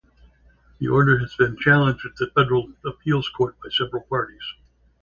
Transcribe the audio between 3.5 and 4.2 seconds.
by several